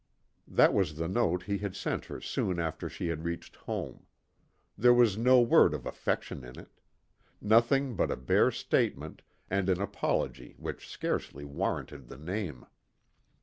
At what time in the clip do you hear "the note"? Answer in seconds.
0.95-1.43